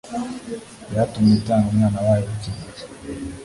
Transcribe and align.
byatumye 0.89 1.31
itanga 1.39 1.67
Umwana 1.71 1.99
wayo 2.05 2.23
w'ikinege 2.29 2.81